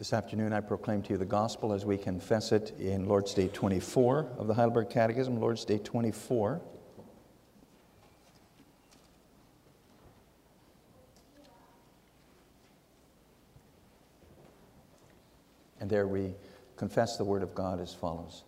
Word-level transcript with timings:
This 0.00 0.14
afternoon, 0.14 0.54
I 0.54 0.60
proclaim 0.60 1.02
to 1.02 1.10
you 1.10 1.18
the 1.18 1.26
gospel 1.26 1.74
as 1.74 1.84
we 1.84 1.98
confess 1.98 2.52
it 2.52 2.72
in 2.80 3.06
Lord's 3.06 3.34
Day 3.34 3.48
24 3.48 4.28
of 4.38 4.46
the 4.46 4.54
Heidelberg 4.54 4.88
Catechism, 4.88 5.38
Lord's 5.38 5.66
Day 5.66 5.76
24. 5.76 6.58
And 15.80 15.90
there 15.90 16.08
we 16.08 16.32
confess 16.78 17.18
the 17.18 17.24
Word 17.24 17.42
of 17.42 17.54
God 17.54 17.78
as 17.78 17.92
follows. 17.92 18.44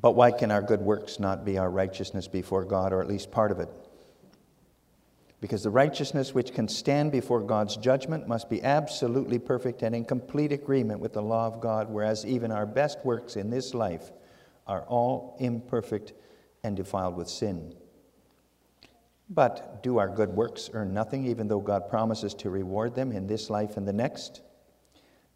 But 0.00 0.12
why 0.12 0.30
can 0.30 0.52
our 0.52 0.62
good 0.62 0.82
works 0.82 1.18
not 1.18 1.44
be 1.44 1.58
our 1.58 1.68
righteousness 1.68 2.28
before 2.28 2.64
God, 2.64 2.92
or 2.92 3.00
at 3.00 3.08
least 3.08 3.32
part 3.32 3.50
of 3.50 3.58
it? 3.58 3.70
Because 5.40 5.62
the 5.62 5.70
righteousness 5.70 6.34
which 6.34 6.52
can 6.52 6.68
stand 6.68 7.12
before 7.12 7.40
God's 7.40 7.76
judgment 7.76 8.28
must 8.28 8.50
be 8.50 8.62
absolutely 8.62 9.38
perfect 9.38 9.82
and 9.82 9.94
in 9.94 10.04
complete 10.04 10.52
agreement 10.52 11.00
with 11.00 11.14
the 11.14 11.22
law 11.22 11.46
of 11.46 11.60
God, 11.60 11.88
whereas 11.88 12.26
even 12.26 12.52
our 12.52 12.66
best 12.66 13.04
works 13.04 13.36
in 13.36 13.48
this 13.48 13.72
life 13.72 14.12
are 14.66 14.82
all 14.82 15.36
imperfect 15.40 16.12
and 16.62 16.76
defiled 16.76 17.16
with 17.16 17.28
sin. 17.28 17.74
But 19.30 19.82
do 19.82 19.98
our 19.98 20.08
good 20.08 20.30
works 20.30 20.68
earn 20.74 20.92
nothing, 20.92 21.24
even 21.26 21.48
though 21.48 21.60
God 21.60 21.88
promises 21.88 22.34
to 22.34 22.50
reward 22.50 22.94
them 22.94 23.10
in 23.12 23.26
this 23.26 23.48
life 23.48 23.76
and 23.76 23.88
the 23.88 23.92
next? 23.92 24.42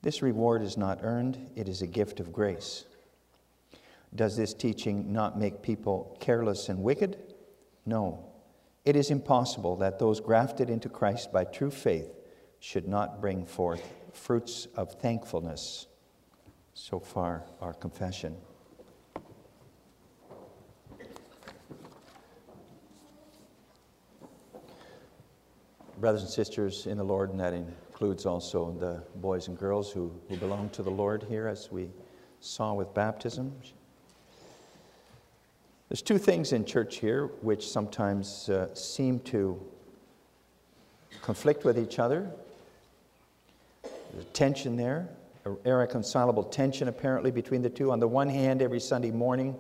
This 0.02 0.20
reward 0.20 0.62
is 0.62 0.76
not 0.76 0.98
earned, 1.02 1.38
it 1.56 1.66
is 1.66 1.80
a 1.80 1.86
gift 1.86 2.20
of 2.20 2.32
grace. 2.32 2.84
Does 4.14 4.36
this 4.36 4.52
teaching 4.52 5.12
not 5.12 5.38
make 5.38 5.62
people 5.62 6.16
careless 6.20 6.68
and 6.68 6.82
wicked? 6.82 7.16
No. 7.86 8.33
It 8.84 8.96
is 8.96 9.10
impossible 9.10 9.76
that 9.76 9.98
those 9.98 10.20
grafted 10.20 10.68
into 10.68 10.90
Christ 10.90 11.32
by 11.32 11.44
true 11.44 11.70
faith 11.70 12.12
should 12.60 12.86
not 12.86 13.20
bring 13.20 13.46
forth 13.46 13.82
fruits 14.12 14.68
of 14.76 14.92
thankfulness. 15.00 15.86
So 16.74 16.98
far, 16.98 17.44
our 17.60 17.72
confession. 17.72 18.36
Brothers 25.98 26.22
and 26.22 26.30
sisters 26.30 26.86
in 26.86 26.98
the 26.98 27.04
Lord, 27.04 27.30
and 27.30 27.40
that 27.40 27.54
includes 27.54 28.26
also 28.26 28.72
the 28.72 29.02
boys 29.20 29.48
and 29.48 29.56
girls 29.56 29.90
who, 29.90 30.12
who 30.28 30.36
belong 30.36 30.68
to 30.70 30.82
the 30.82 30.90
Lord 30.90 31.22
here, 31.22 31.46
as 31.46 31.70
we 31.72 31.88
saw 32.40 32.74
with 32.74 32.92
baptism. 32.92 33.54
There's 35.94 36.02
two 36.02 36.18
things 36.18 36.52
in 36.52 36.64
church 36.64 36.96
here 36.96 37.26
which 37.40 37.68
sometimes 37.68 38.48
uh, 38.48 38.74
seem 38.74 39.20
to 39.20 39.64
conflict 41.22 41.64
with 41.64 41.78
each 41.78 42.00
other. 42.00 42.28
There's 44.10 44.24
a 44.24 44.28
tension 44.30 44.76
there, 44.76 45.08
an 45.44 45.56
irreconcilable 45.64 46.42
tension 46.42 46.88
apparently 46.88 47.30
between 47.30 47.62
the 47.62 47.70
two. 47.70 47.92
On 47.92 48.00
the 48.00 48.08
one 48.08 48.28
hand, 48.28 48.60
every 48.60 48.80
Sunday 48.80 49.12
morning, 49.12 49.54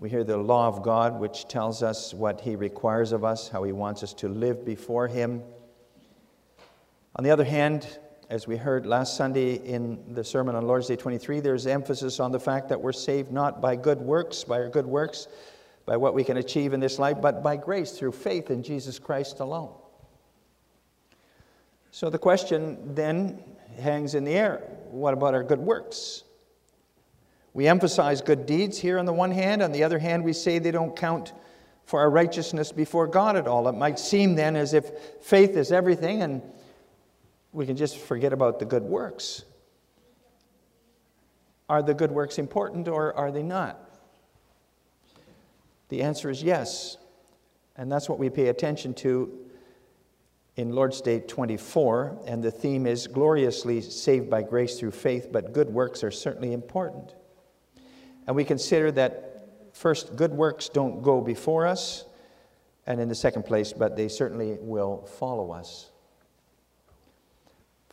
we 0.00 0.10
hear 0.10 0.24
the 0.24 0.36
law 0.36 0.66
of 0.66 0.82
God, 0.82 1.20
which 1.20 1.46
tells 1.46 1.84
us 1.84 2.12
what 2.12 2.40
He 2.40 2.56
requires 2.56 3.12
of 3.12 3.22
us, 3.22 3.48
how 3.48 3.62
He 3.62 3.70
wants 3.70 4.02
us 4.02 4.12
to 4.14 4.28
live 4.28 4.64
before 4.64 5.06
Him. 5.06 5.40
On 7.14 7.22
the 7.22 7.30
other 7.30 7.44
hand, 7.44 8.00
as 8.34 8.48
we 8.48 8.56
heard 8.56 8.84
last 8.84 9.16
Sunday 9.16 9.54
in 9.54 10.12
the 10.12 10.24
sermon 10.24 10.56
on 10.56 10.66
Lord's 10.66 10.88
Day 10.88 10.96
23, 10.96 11.38
there's 11.38 11.68
emphasis 11.68 12.18
on 12.18 12.32
the 12.32 12.40
fact 12.40 12.68
that 12.68 12.80
we're 12.80 12.90
saved 12.90 13.30
not 13.30 13.60
by 13.60 13.76
good 13.76 14.00
works, 14.00 14.42
by 14.42 14.56
our 14.56 14.68
good 14.68 14.86
works, 14.86 15.28
by 15.86 15.96
what 15.96 16.14
we 16.14 16.24
can 16.24 16.38
achieve 16.38 16.72
in 16.72 16.80
this 16.80 16.98
life, 16.98 17.18
but 17.22 17.44
by 17.44 17.54
grace 17.54 17.92
through 17.92 18.10
faith 18.10 18.50
in 18.50 18.64
Jesus 18.64 18.98
Christ 18.98 19.38
alone. 19.38 19.72
So 21.92 22.10
the 22.10 22.18
question 22.18 22.96
then 22.96 23.40
hangs 23.78 24.16
in 24.16 24.24
the 24.24 24.34
air 24.34 24.68
what 24.90 25.14
about 25.14 25.34
our 25.34 25.44
good 25.44 25.60
works? 25.60 26.24
We 27.52 27.68
emphasize 27.68 28.20
good 28.20 28.46
deeds 28.46 28.78
here 28.78 28.98
on 28.98 29.06
the 29.06 29.12
one 29.12 29.30
hand, 29.30 29.62
on 29.62 29.70
the 29.70 29.84
other 29.84 30.00
hand, 30.00 30.24
we 30.24 30.32
say 30.32 30.58
they 30.58 30.72
don't 30.72 30.96
count 30.96 31.32
for 31.84 32.00
our 32.00 32.10
righteousness 32.10 32.72
before 32.72 33.06
God 33.06 33.36
at 33.36 33.46
all. 33.46 33.68
It 33.68 33.76
might 33.76 34.00
seem 34.00 34.34
then 34.34 34.56
as 34.56 34.74
if 34.74 34.90
faith 35.22 35.56
is 35.56 35.70
everything 35.70 36.22
and 36.22 36.42
we 37.54 37.64
can 37.64 37.76
just 37.76 37.96
forget 37.96 38.32
about 38.32 38.58
the 38.58 38.64
good 38.64 38.82
works. 38.82 39.44
Are 41.68 41.82
the 41.82 41.94
good 41.94 42.10
works 42.10 42.38
important 42.38 42.88
or 42.88 43.16
are 43.16 43.30
they 43.30 43.44
not? 43.44 43.80
The 45.88 46.02
answer 46.02 46.28
is 46.28 46.42
yes. 46.42 46.98
And 47.76 47.90
that's 47.90 48.08
what 48.08 48.18
we 48.18 48.28
pay 48.28 48.48
attention 48.48 48.92
to 48.94 49.32
in 50.56 50.70
Lord's 50.70 51.00
Day 51.00 51.20
24. 51.20 52.18
And 52.26 52.42
the 52.42 52.50
theme 52.50 52.86
is 52.86 53.06
gloriously 53.06 53.80
saved 53.80 54.28
by 54.28 54.42
grace 54.42 54.78
through 54.78 54.90
faith, 54.90 55.28
but 55.30 55.52
good 55.52 55.68
works 55.68 56.02
are 56.02 56.10
certainly 56.10 56.52
important. 56.52 57.14
And 58.26 58.34
we 58.34 58.44
consider 58.44 58.90
that 58.92 59.48
first, 59.72 60.16
good 60.16 60.32
works 60.32 60.68
don't 60.68 61.02
go 61.02 61.20
before 61.20 61.66
us, 61.66 62.04
and 62.86 63.00
in 63.00 63.08
the 63.08 63.14
second 63.14 63.44
place, 63.44 63.72
but 63.72 63.96
they 63.96 64.08
certainly 64.08 64.58
will 64.60 65.06
follow 65.18 65.52
us. 65.52 65.90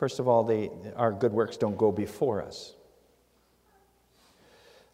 First 0.02 0.18
of 0.18 0.28
all, 0.28 0.50
our 0.96 1.12
good 1.12 1.32
works 1.32 1.58
don't 1.58 1.78
go 1.78 1.92
before 1.92 2.42
us. 2.42 2.74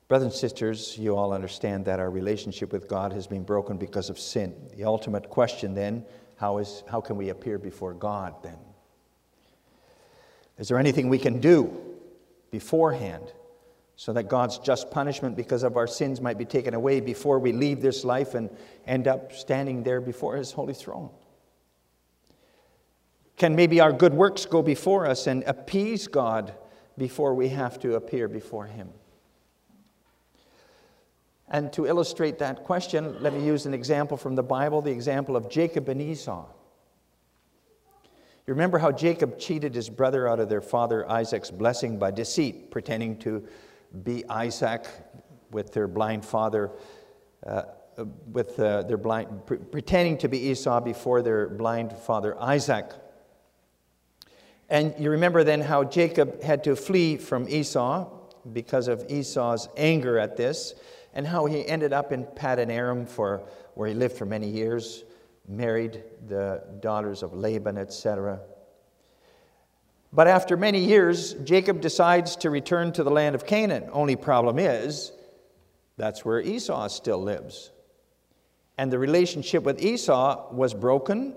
Brothers 0.10 0.26
and 0.26 0.34
sisters, 0.34 0.98
you 0.98 1.16
all 1.16 1.32
understand 1.32 1.86
that 1.86 2.02
our 2.02 2.10
relationship 2.10 2.74
with 2.74 2.90
God 2.90 3.14
has 3.14 3.26
been 3.26 3.46
broken 3.46 3.78
because 3.78 4.10
of 4.10 4.20
sin. 4.20 4.54
The 4.76 4.84
ultimate 4.84 5.30
question 5.30 5.74
then, 5.74 6.04
how, 6.36 6.58
is, 6.58 6.84
how 6.92 7.00
can 7.00 7.16
we 7.16 7.30
appear 7.30 7.58
before 7.58 7.94
God 7.94 8.36
then? 8.44 8.58
Is 10.58 10.68
there 10.68 10.78
anything 10.78 11.08
we 11.08 11.20
can 11.20 11.40
do 11.40 11.80
beforehand 12.52 13.32
so 13.96 14.12
that 14.12 14.24
God's 14.24 14.58
just 14.58 14.92
punishment 14.92 15.38
because 15.38 15.64
of 15.64 15.78
our 15.78 15.88
sins 15.88 16.20
might 16.20 16.38
be 16.38 16.44
taken 16.44 16.74
away 16.74 17.00
before 17.00 17.40
we 17.40 17.54
leave 17.54 17.80
this 17.80 18.04
life 18.04 18.34
and 18.34 18.50
end 18.86 19.08
up 19.08 19.32
standing 19.32 19.84
there 19.84 20.02
before 20.02 20.36
His 20.36 20.52
holy 20.52 20.74
throne? 20.74 21.12
Can 23.38 23.56
maybe 23.56 23.80
our 23.80 23.94
good 23.94 24.14
works 24.14 24.46
go 24.46 24.62
before 24.64 25.06
us 25.06 25.28
and 25.28 25.44
appease 25.44 26.08
God 26.08 26.54
before 26.98 27.36
we 27.36 27.50
have 27.50 27.80
to 27.80 27.96
appear 27.96 28.28
before 28.28 28.66
Him? 28.66 28.90
And 31.50 31.72
to 31.74 31.86
illustrate 31.86 32.40
that 32.40 32.64
question, 32.64 33.22
let 33.22 33.34
me 33.34 33.46
use 33.46 33.66
an 33.66 33.74
example 33.74 34.18
from 34.18 34.36
the 34.36 34.44
Bible 34.44 34.82
the 34.82 34.92
example 34.92 35.36
of 35.36 35.50
Jacob 35.50 35.88
and 35.88 36.02
Esau. 36.02 36.46
You 38.48 38.54
remember 38.54 38.78
how 38.80 38.92
Jacob 38.92 39.38
cheated 39.38 39.76
his 39.76 39.90
brother 39.90 40.28
out 40.28 40.40
of 40.40 40.50
their 40.50 40.62
father 40.62 41.10
Isaac's 41.10 41.52
blessing 41.52 42.00
by 42.00 42.12
deceit, 42.12 42.72
pretending 42.72 43.18
to 43.20 43.46
be 44.04 44.26
Isaac 44.30 44.88
with 45.52 45.74
their 45.74 45.88
blind 45.88 46.26
father, 46.26 46.72
uh, 47.46 47.64
with 48.32 48.60
uh, 48.60 48.84
their 48.84 48.98
blind, 48.98 49.46
pre- 49.46 49.58
pretending 49.58 50.18
to 50.20 50.28
be 50.28 50.50
Esau 50.50 50.80
before 50.80 51.22
their 51.22 51.50
blind 51.50 51.92
father 51.92 52.40
Isaac. 52.42 52.92
And 54.70 54.94
you 55.00 55.12
remember 55.12 55.44
then 55.44 55.62
how 55.62 55.84
Jacob 55.84 56.42
had 56.44 56.64
to 56.66 56.76
flee 56.76 57.18
from 57.18 57.48
Esau 57.48 58.10
because 58.52 58.88
of 58.88 59.06
Esau's 59.10 59.70
anger 59.78 60.18
at 60.20 60.38
this, 60.38 60.76
and 61.14 61.26
how 61.26 61.46
he 61.46 61.68
ended 61.68 61.94
up 61.94 62.12
in 62.12 62.26
Paddan 62.26 62.70
Aram, 62.70 63.06
for 63.06 63.44
where 63.74 63.88
he 63.88 63.94
lived 63.94 64.18
for 64.18 64.26
many 64.26 64.48
years, 64.48 65.04
married 65.48 66.04
the 66.28 66.64
daughters 66.80 67.24
of 67.24 67.34
Laban, 67.34 67.78
etc. 67.78 68.40
But 70.14 70.28
after 70.28 70.56
many 70.56 70.80
years, 70.80 71.34
Jacob 71.44 71.82
decides 71.82 72.36
to 72.38 72.50
return 72.50 72.92
to 72.94 73.04
the 73.04 73.12
land 73.12 73.36
of 73.36 73.46
Canaan. 73.46 73.90
Only 73.92 74.16
problem 74.16 74.60
is, 74.60 75.12
that's 75.98 76.24
where 76.24 76.40
Esau 76.40 76.88
still 76.88 77.22
lives. 77.22 77.72
And 78.78 78.92
the 78.92 79.00
relationship 79.00 79.64
with 79.64 79.82
Esau 79.82 80.54
was 80.54 80.74
broken 80.74 81.36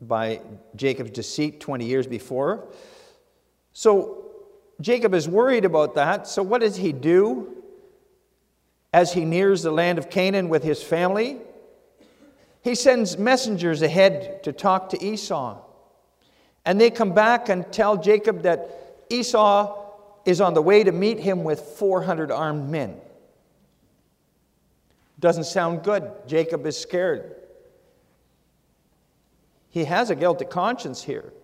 by 0.00 0.40
Jacob's 0.74 1.10
deceit 1.10 1.60
20 1.60 1.84
years 1.84 2.06
before. 2.06 2.66
So 3.72 4.26
Jacob 4.80 5.14
is 5.14 5.28
worried 5.28 5.64
about 5.64 5.94
that. 5.94 6.26
So 6.26 6.42
what 6.42 6.60
does 6.60 6.76
he 6.76 6.92
do 6.92 7.62
as 8.92 9.12
he 9.12 9.24
nears 9.24 9.62
the 9.62 9.70
land 9.70 9.98
of 9.98 10.10
Canaan 10.10 10.48
with 10.48 10.62
his 10.62 10.82
family? 10.82 11.38
He 12.62 12.74
sends 12.74 13.16
messengers 13.16 13.82
ahead 13.82 14.42
to 14.42 14.52
talk 14.52 14.90
to 14.90 15.04
Esau. 15.04 15.58
And 16.64 16.80
they 16.80 16.90
come 16.90 17.12
back 17.12 17.48
and 17.48 17.70
tell 17.72 17.96
Jacob 17.96 18.42
that 18.42 19.04
Esau 19.08 19.84
is 20.24 20.40
on 20.40 20.54
the 20.54 20.62
way 20.62 20.82
to 20.82 20.90
meet 20.90 21.20
him 21.20 21.44
with 21.44 21.60
400 21.60 22.32
armed 22.32 22.68
men. 22.68 23.00
Doesn't 25.20 25.44
sound 25.44 25.84
good. 25.84 26.10
Jacob 26.26 26.66
is 26.66 26.76
scared. 26.76 27.36
He 29.76 29.84
has 29.84 30.08
a 30.08 30.14
guilty 30.14 30.46
conscience 30.46 31.02
here. 31.02 31.34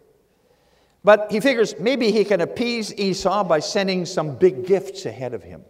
But 1.04 1.30
he 1.30 1.38
figures 1.38 1.78
maybe 1.78 2.10
he 2.10 2.24
can 2.24 2.40
appease 2.40 2.90
Esau 2.94 3.44
by 3.44 3.58
sending 3.58 4.06
some 4.06 4.36
big 4.36 4.66
gifts 4.66 5.04
ahead 5.04 5.34
of 5.34 5.42
him. 5.42 5.62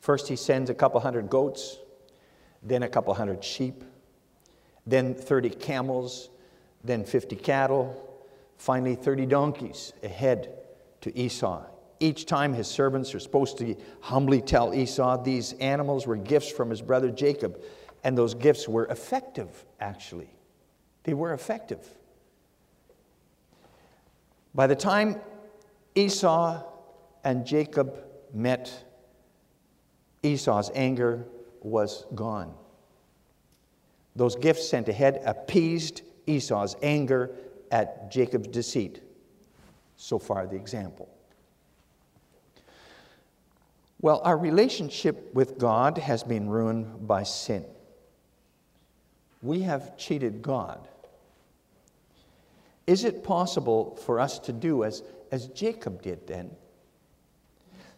First, 0.00 0.26
he 0.26 0.36
sends 0.36 0.70
a 0.70 0.74
couple 0.74 0.98
hundred 0.98 1.28
goats, 1.28 1.76
then 2.62 2.82
a 2.82 2.88
couple 2.88 3.12
hundred 3.12 3.44
sheep, 3.44 3.84
then 4.86 5.14
30 5.14 5.50
camels, 5.50 6.30
then 6.82 7.04
50 7.04 7.36
cattle, 7.36 8.18
Finally, 8.56 8.94
30 8.94 9.26
donkeys 9.26 9.92
ahead 10.02 10.50
to 11.02 11.14
Esau. 11.14 11.62
Each 11.98 12.24
time 12.24 12.54
his 12.54 12.68
servants 12.68 13.14
are 13.14 13.20
supposed 13.20 13.58
to 13.58 13.76
humbly 14.00 14.40
tell 14.40 14.72
Esau 14.72 15.22
these 15.22 15.52
animals 15.60 16.06
were 16.06 16.16
gifts 16.16 16.50
from 16.50 16.70
his 16.70 16.80
brother 16.80 17.10
Jacob. 17.10 17.60
And 18.02 18.16
those 18.16 18.32
gifts 18.32 18.66
were 18.66 18.86
effective, 18.86 19.66
actually. 19.78 20.30
They 21.04 21.14
were 21.14 21.32
effective. 21.32 21.86
By 24.54 24.66
the 24.66 24.76
time 24.76 25.20
Esau 25.94 26.62
and 27.24 27.46
Jacob 27.46 27.96
met, 28.32 28.84
Esau's 30.22 30.70
anger 30.74 31.26
was 31.62 32.06
gone. 32.14 32.54
Those 34.16 34.36
gifts 34.36 34.68
sent 34.68 34.88
ahead 34.88 35.22
appeased 35.24 36.02
Esau's 36.26 36.76
anger 36.82 37.30
at 37.70 38.10
Jacob's 38.10 38.48
deceit. 38.48 39.02
So 39.96 40.18
far, 40.18 40.46
the 40.46 40.56
example. 40.56 41.08
Well, 44.00 44.20
our 44.24 44.36
relationship 44.36 45.32
with 45.34 45.58
God 45.58 45.98
has 45.98 46.22
been 46.22 46.48
ruined 46.48 47.06
by 47.06 47.22
sin. 47.22 47.64
We 49.42 49.60
have 49.62 49.96
cheated 49.96 50.42
God. 50.42 50.88
Is 52.86 53.04
it 53.04 53.22
possible 53.22 53.96
for 54.04 54.20
us 54.20 54.38
to 54.40 54.52
do 54.52 54.84
as, 54.84 55.02
as 55.30 55.46
Jacob 55.48 56.02
did 56.02 56.26
then? 56.26 56.50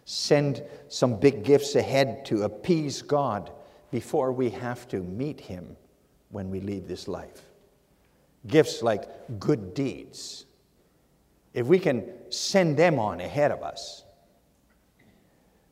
Send 0.04 0.62
some 0.88 1.18
big 1.18 1.44
gifts 1.44 1.74
ahead 1.74 2.24
to 2.26 2.42
appease 2.42 3.02
God 3.02 3.50
before 3.90 4.32
we 4.32 4.50
have 4.50 4.86
to 4.88 5.00
meet 5.00 5.40
Him 5.40 5.76
when 6.30 6.50
we 6.50 6.60
leave 6.60 6.88
this 6.88 7.08
life. 7.08 7.42
Gifts 8.46 8.82
like 8.82 9.04
good 9.38 9.74
deeds. 9.74 10.46
If 11.54 11.66
we 11.66 11.78
can 11.78 12.04
send 12.30 12.76
them 12.76 12.98
on 12.98 13.20
ahead 13.20 13.50
of 13.50 13.62
us. 13.62 14.04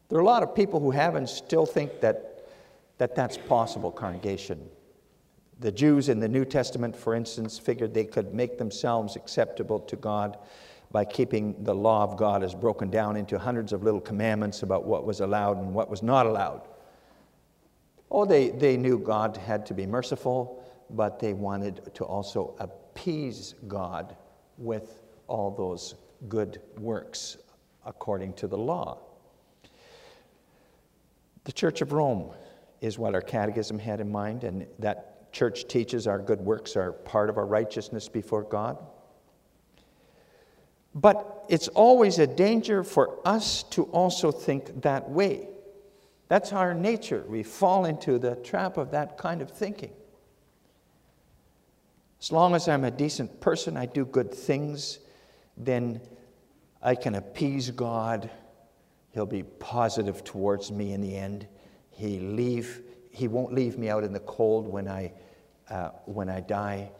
There 0.09 0.19
are 0.19 0.23
a 0.23 0.27
lot 0.27 0.43
of 0.43 0.55
people 0.55 0.81
who 0.81 0.91
have 0.91 1.15
and 1.15 1.29
still 1.29 1.67
think 1.67 2.01
that, 2.01 2.49
that 2.99 3.15
that's 3.15 3.37
possible, 3.37 3.91
congregation. 3.91 4.69
The 5.61 5.71
Jews 5.71 6.09
in 6.09 6.21
the 6.21 6.29
New 6.29 6.47
Testament, 6.47 6.97
for 6.97 7.15
instance, 7.15 7.59
figured 7.59 7.93
they 7.93 8.05
could 8.05 8.33
make 8.33 8.57
themselves 8.57 9.15
acceptable 9.15 9.79
to 9.81 9.97
God 9.97 10.39
by 10.91 11.05
keeping 11.05 11.63
the 11.65 11.75
law 11.75 12.03
of 12.03 12.17
God 12.17 12.43
as 12.43 12.55
broken 12.55 12.91
down 12.91 13.17
into 13.17 13.39
hundreds 13.39 13.75
of 13.75 13.85
little 13.85 14.01
commandments 14.01 14.63
about 14.63 14.87
what 14.87 15.05
was 15.05 15.21
allowed 15.21 15.59
and 15.59 15.75
what 15.75 15.91
was 15.91 16.03
not 16.03 16.25
allowed. 16.25 16.63
Oh, 18.11 18.25
they, 18.25 18.49
they 18.49 18.79
knew 18.79 18.99
God 18.99 19.37
had 19.37 19.67
to 19.67 19.75
be 19.75 19.87
merciful, 19.87 20.65
but 20.89 21.21
they 21.21 21.35
wanted 21.35 21.95
to 21.95 22.05
also 22.05 22.57
appease 22.59 23.55
God 23.69 24.17
with 24.57 25.03
all 25.29 25.51
those 25.51 25.95
good 26.29 26.61
works 26.79 27.37
according 27.85 28.33
to 28.35 28.49
the 28.49 28.59
law. 28.59 28.99
The 31.45 31.53
Church 31.53 31.83
of 31.83 31.93
Rome 31.93 32.33
is 32.81 32.99
what 32.99 33.15
our 33.15 33.21
catechism 33.21 33.79
had 33.79 34.01
in 34.01 34.11
mind, 34.11 34.43
and 34.43 34.67
that 34.79 35.20
church 35.33 35.69
teaches 35.69 36.07
our 36.07 36.19
good 36.19 36.41
works 36.41 36.77
are 36.77 36.93
part 36.93 37.31
of 37.31 37.39
our 37.39 37.47
righteousness 37.47 38.09
before 38.09 38.43
God. 38.43 38.79
But 40.95 41.45
it's 41.49 41.69
always 41.69 42.19
a 42.19 42.27
danger 42.27 42.83
for 42.83 43.19
us 43.25 43.63
to 43.71 43.85
also 43.85 44.33
think 44.33 44.83
that 44.83 45.09
way. 45.09 45.49
That's 46.29 46.53
our 46.53 46.75
nature. 46.75 47.25
We 47.29 47.43
fall 47.43 47.85
into 47.85 48.19
the 48.19 48.37
trap 48.37 48.77
of 48.77 48.91
that 48.93 49.19
kind 49.19 49.43
of 49.43 49.51
thinking. 49.51 49.93
As 52.21 52.31
long 52.31 52.55
as 52.55 52.69
I'm 52.69 52.85
a 52.85 52.91
decent 52.91 53.41
person, 53.41 53.77
I 53.77 53.87
do 53.87 54.05
good 54.05 54.33
things, 54.33 54.99
then 55.57 56.01
I 56.83 56.95
can 56.95 57.15
appease 57.15 57.71
God. 57.71 58.31
He'll 59.13 59.27
be 59.27 59.43
positive 59.43 60.23
towards 60.23 60.71
me 60.71 60.93
in 60.93 61.01
the 61.01 61.17
end. 61.17 61.47
He, 61.91 62.21
leave, 62.21 62.83
he 63.11 63.29
won't 63.29 63.53
leave 63.53 63.79
me 63.79 63.89
out 63.89 64.05
in 64.05 64.13
the 64.13 64.21
cold 64.21 64.67
when 64.67 64.89
I, 64.89 65.13
uh, 65.69 65.91
when 66.07 66.29
I 66.29 66.41
die. 66.41 66.91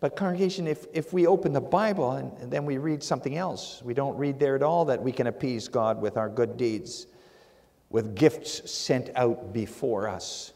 But, 0.00 0.14
congregation, 0.14 0.68
if, 0.68 0.86
if 0.92 1.12
we 1.12 1.26
open 1.26 1.52
the 1.52 1.60
Bible 1.60 2.12
and, 2.12 2.32
and 2.38 2.52
then 2.52 2.64
we 2.64 2.78
read 2.78 3.02
something 3.02 3.36
else, 3.36 3.82
we 3.84 3.94
don't 3.94 4.16
read 4.16 4.38
there 4.38 4.54
at 4.54 4.62
all 4.62 4.84
that 4.84 5.02
we 5.02 5.10
can 5.10 5.26
appease 5.26 5.66
God 5.66 6.00
with 6.00 6.16
our 6.16 6.28
good 6.28 6.56
deeds, 6.56 7.06
with 7.90 8.14
gifts 8.14 8.70
sent 8.70 9.10
out 9.16 9.52
before 9.52 10.08
us. 10.08 10.52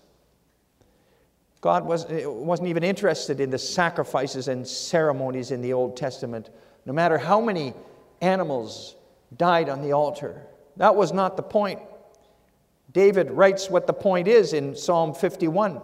God 1.61 1.85
was, 1.85 2.07
wasn't 2.09 2.69
even 2.69 2.83
interested 2.83 3.41
in 3.41 3.51
the 3.51 3.59
sacrifices 3.59 4.49
and 4.49 4.67
ceremonies 4.67 5.53
in 5.53 5.61
the 5.61 5.73
Old 5.73 5.97
Testament, 5.97 6.51
no 6.87 6.93
matter 6.93 7.19
how 7.19 7.41
many 7.41 7.73
animals 8.21 8.97
died 9.37 9.69
on 9.69 9.83
the 9.83 9.93
altar. 9.93 10.43
That 10.77 10.95
was 10.95 11.13
not 11.13 11.37
the 11.37 11.43
point. 11.43 11.81
David 12.93 13.31
writes 13.31 13.71
what 13.71 13.87
the 13.87 13.93
point 13.93 14.29
is 14.29 14.53
in 14.53 14.77
Psalm 14.77 15.15
51 15.15 15.81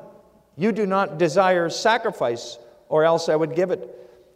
You 0.56 0.72
do 0.72 0.86
not 0.86 1.18
desire 1.18 1.70
sacrifice 1.70 2.58
or 2.88 3.04
else 3.04 3.28
I 3.28 3.36
would 3.36 3.54
give 3.54 3.70
it. 3.70 3.94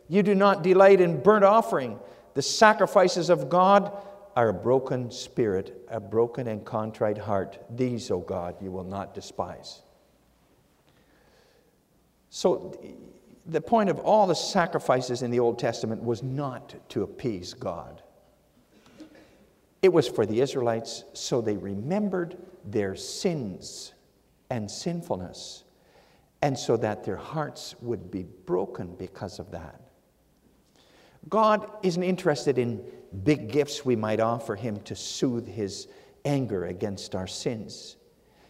You 0.08 0.22
do 0.22 0.34
not 0.34 0.62
delight 0.62 1.00
in 1.00 1.22
burnt 1.22 1.44
offering. 1.44 1.98
The 2.34 2.42
sacrifices 2.42 3.30
of 3.30 3.48
God 3.48 3.92
are 4.36 4.48
a 4.48 4.54
broken 4.54 5.10
spirit, 5.10 5.86
a 5.88 6.00
broken 6.00 6.48
and 6.48 6.64
contrite 6.64 7.18
heart. 7.18 7.58
These, 7.70 8.10
O 8.10 8.20
God, 8.20 8.56
you 8.62 8.70
will 8.70 8.84
not 8.84 9.14
despise. 9.14 9.82
So, 12.30 12.78
the 13.44 13.60
point 13.60 13.90
of 13.90 13.98
all 13.98 14.26
the 14.26 14.34
sacrifices 14.34 15.22
in 15.22 15.30
the 15.30 15.40
Old 15.40 15.58
Testament 15.58 16.02
was 16.02 16.22
not 16.22 16.74
to 16.90 17.02
appease 17.02 17.52
God. 17.54 18.02
It 19.82 19.92
was 19.92 20.08
for 20.08 20.24
the 20.24 20.40
Israelites 20.40 21.04
so 21.12 21.40
they 21.40 21.56
remembered 21.56 22.36
their 22.64 22.94
sins 22.94 23.92
and 24.48 24.70
sinfulness 24.70 25.64
and 26.40 26.58
so 26.58 26.76
that 26.76 27.04
their 27.04 27.16
hearts 27.16 27.74
would 27.80 28.10
be 28.10 28.22
broken 28.22 28.94
because 28.96 29.38
of 29.38 29.50
that. 29.50 29.80
God 31.28 31.70
isn't 31.82 32.02
interested 32.02 32.58
in 32.58 32.84
big 33.24 33.50
gifts 33.50 33.84
we 33.84 33.94
might 33.94 34.20
offer 34.20 34.56
Him 34.56 34.80
to 34.80 34.96
soothe 34.96 35.46
His 35.46 35.88
anger 36.24 36.66
against 36.66 37.14
our 37.14 37.28
sins. 37.28 37.96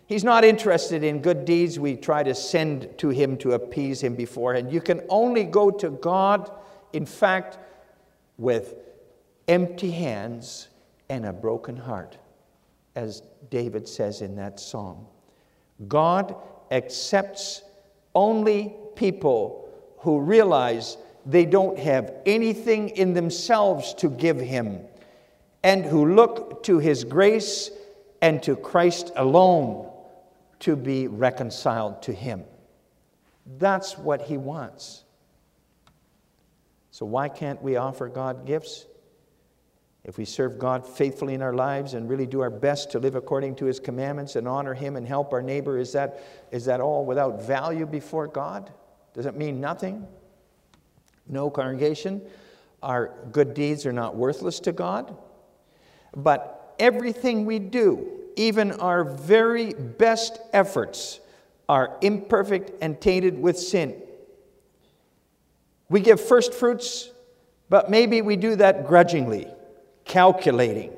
He's 0.06 0.24
not 0.24 0.44
interested 0.44 1.04
in 1.04 1.20
good 1.20 1.44
deeds 1.44 1.78
we 1.78 1.96
try 1.96 2.22
to 2.22 2.34
send 2.34 2.98
to 2.98 3.10
Him 3.10 3.36
to 3.38 3.52
appease 3.52 4.02
Him 4.02 4.14
beforehand. 4.14 4.72
You 4.72 4.80
can 4.80 5.02
only 5.08 5.44
go 5.44 5.70
to 5.70 5.90
God, 5.90 6.50
in 6.92 7.06
fact, 7.06 7.58
with 8.38 8.74
empty 9.48 9.90
hands 9.90 10.68
and 11.12 11.26
a 11.26 11.32
broken 11.32 11.76
heart, 11.76 12.16
as 12.96 13.22
David 13.50 13.86
says 13.86 14.22
in 14.22 14.34
that 14.36 14.58
psalm. 14.58 15.06
God 15.86 16.34
accepts 16.70 17.62
only 18.14 18.74
people 18.96 19.68
who 19.98 20.20
realize 20.20 20.96
they 21.26 21.44
don't 21.44 21.78
have 21.78 22.14
anything 22.24 22.88
in 22.88 23.12
themselves 23.12 23.92
to 23.98 24.08
give 24.08 24.40
him 24.40 24.80
and 25.62 25.84
who 25.84 26.14
look 26.14 26.62
to 26.62 26.78
his 26.78 27.04
grace 27.04 27.70
and 28.22 28.42
to 28.44 28.56
Christ 28.56 29.12
alone 29.14 29.92
to 30.60 30.76
be 30.76 31.08
reconciled 31.08 32.00
to 32.04 32.12
him. 32.14 32.42
That's 33.58 33.98
what 33.98 34.22
he 34.22 34.38
wants. 34.38 35.04
So, 36.90 37.04
why 37.04 37.28
can't 37.28 37.60
we 37.60 37.76
offer 37.76 38.08
God 38.08 38.46
gifts? 38.46 38.86
If 40.04 40.18
we 40.18 40.24
serve 40.24 40.58
God 40.58 40.84
faithfully 40.86 41.34
in 41.34 41.42
our 41.42 41.54
lives 41.54 41.94
and 41.94 42.08
really 42.08 42.26
do 42.26 42.40
our 42.40 42.50
best 42.50 42.90
to 42.90 42.98
live 42.98 43.14
according 43.14 43.54
to 43.56 43.66
His 43.66 43.78
commandments 43.78 44.34
and 44.34 44.48
honor 44.48 44.74
Him 44.74 44.96
and 44.96 45.06
help 45.06 45.32
our 45.32 45.42
neighbor, 45.42 45.78
is 45.78 45.92
that, 45.92 46.22
is 46.50 46.64
that 46.64 46.80
all 46.80 47.04
without 47.04 47.42
value 47.42 47.86
before 47.86 48.26
God? 48.26 48.72
Does 49.14 49.26
it 49.26 49.36
mean 49.36 49.60
nothing? 49.60 50.06
No, 51.28 51.50
congregation. 51.50 52.20
Our 52.82 53.14
good 53.30 53.54
deeds 53.54 53.86
are 53.86 53.92
not 53.92 54.16
worthless 54.16 54.58
to 54.60 54.72
God. 54.72 55.16
But 56.16 56.74
everything 56.80 57.46
we 57.46 57.60
do, 57.60 58.10
even 58.34 58.72
our 58.72 59.04
very 59.04 59.72
best 59.72 60.40
efforts, 60.52 61.20
are 61.68 61.96
imperfect 62.00 62.72
and 62.82 63.00
tainted 63.00 63.40
with 63.40 63.56
sin. 63.56 64.02
We 65.88 66.00
give 66.00 66.20
first 66.20 66.52
fruits, 66.54 67.10
but 67.68 67.88
maybe 67.88 68.20
we 68.20 68.34
do 68.34 68.56
that 68.56 68.88
grudgingly 68.88 69.46
calculating, 70.04 70.92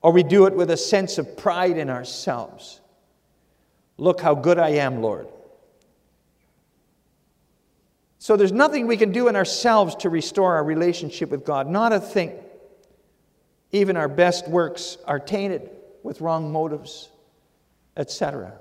or 0.00 0.12
we 0.12 0.22
do 0.22 0.46
it 0.46 0.54
with 0.54 0.70
a 0.70 0.76
sense 0.76 1.18
of 1.18 1.36
pride 1.36 1.76
in 1.76 1.90
ourselves. 1.90 2.80
Look 3.96 4.20
how 4.20 4.34
good 4.34 4.58
I 4.58 4.70
am, 4.70 5.02
Lord. 5.02 5.28
So 8.18 8.36
there's 8.36 8.52
nothing 8.52 8.86
we 8.86 8.96
can 8.96 9.10
do 9.10 9.28
in 9.28 9.34
ourselves 9.34 9.96
to 9.96 10.08
restore 10.08 10.54
our 10.54 10.64
relationship 10.64 11.30
with 11.30 11.44
God, 11.44 11.68
not 11.68 11.92
a 11.92 12.00
thing. 12.00 12.32
Even 13.72 13.96
our 13.96 14.08
best 14.08 14.46
works 14.46 14.96
are 15.06 15.18
tainted 15.18 15.70
with 16.02 16.20
wrong 16.20 16.52
motives, 16.52 17.10
etc. 17.96 18.52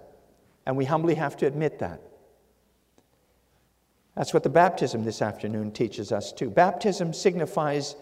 And 0.66 0.78
we 0.78 0.86
humbly 0.86 1.16
have 1.16 1.38
to 1.38 1.46
admit 1.46 1.80
that. 1.80 2.02
That's 4.16 4.34
what 4.34 4.44
the 4.44 4.50
baptism 4.50 5.04
this 5.04 5.22
afternoon 5.22 5.72
teaches 5.72 6.12
us 6.12 6.32
too. 6.32 6.50
Baptism 6.50 7.14
signifies 7.14 7.96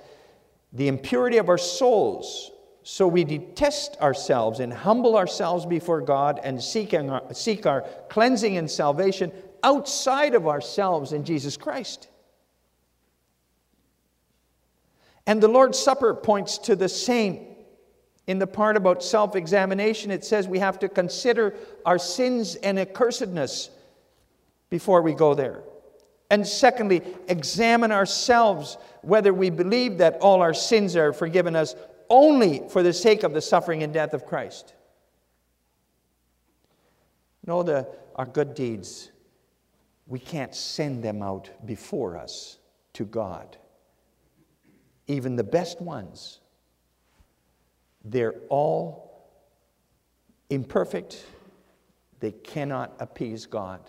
the 0.74 0.88
impurity 0.88 1.38
of 1.38 1.50
our 1.50 1.58
souls. 1.58 2.52
So 2.84 3.08
we 3.08 3.24
detest 3.24 3.98
ourselves 4.02 4.60
and 4.60 4.74
humble 4.74 5.18
ourselves 5.18 5.66
before 5.66 6.02
God 6.02 6.40
and 6.44 6.62
seek 6.62 6.94
our, 6.94 7.22
seek 7.34 7.66
our 7.66 7.82
cleansing 8.10 8.58
and 8.58 8.70
salvation 8.70 9.32
outside 9.64 10.36
of 10.36 10.48
ourselves 10.48 11.14
in 11.14 11.24
Jesus 11.24 11.58
Christ. 11.58 12.08
And 15.28 15.42
the 15.44 15.48
Lord's 15.48 15.78
Supper 15.78 16.14
points 16.14 16.58
to 16.60 16.76
the 16.76 16.90
same. 16.90 17.46
In 18.26 18.38
the 18.38 18.48
part 18.48 18.78
about 18.78 19.04
self 19.04 19.36
examination, 19.36 20.12
it 20.12 20.24
says 20.24 20.48
we 20.48 20.60
have 20.60 20.80
to 20.80 20.90
consider 20.90 21.56
our 21.86 21.98
sins 21.98 22.56
and 22.56 22.78
accursedness 22.78 23.70
before 24.70 25.02
we 25.02 25.14
go 25.14 25.34
there. 25.34 25.64
And 26.30 26.48
secondly, 26.48 27.02
examine 27.28 27.92
ourselves 27.92 28.78
whether 29.02 29.34
we 29.34 29.50
believe 29.50 29.98
that 29.98 30.16
all 30.22 30.42
our 30.42 30.54
sins 30.54 30.96
are 30.96 31.12
forgiven 31.12 31.56
us 31.56 31.76
only 32.10 32.68
for 32.70 32.84
the 32.84 32.94
sake 32.94 33.24
of 33.24 33.34
the 33.34 33.42
suffering 33.42 33.84
and 33.84 33.94
death 33.94 34.14
of 34.14 34.26
Christ. 34.26 34.74
No, 37.46 37.64
the, 37.64 37.88
our 38.16 38.26
good 38.26 38.54
deeds, 38.54 39.12
we 40.06 40.20
can't 40.20 40.54
send 40.54 41.04
them 41.04 41.24
out 41.24 41.50
before 41.66 42.16
us 42.16 42.60
to 42.94 43.06
God. 43.06 43.58
Even 45.08 45.36
the 45.36 45.44
best 45.44 45.82
ones, 45.82 46.40
they're 48.06 48.36
all 48.50 49.32
imperfect. 50.52 51.26
They 52.20 52.32
cannot 52.32 52.94
appease 53.00 53.48
God 53.48 53.82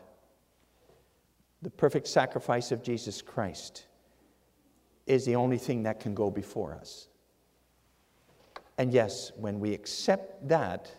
the 1.62 1.70
perfect 1.70 2.06
sacrifice 2.06 2.72
of 2.72 2.82
Jesus 2.82 3.20
Christ 3.22 3.86
is 5.06 5.24
the 5.24 5.36
only 5.36 5.58
thing 5.58 5.82
that 5.82 6.00
can 6.00 6.14
go 6.14 6.30
before 6.30 6.74
us. 6.74 7.08
And 8.78 8.92
yes, 8.92 9.32
when 9.36 9.60
we 9.60 9.74
accept 9.74 10.48
that, 10.48 10.90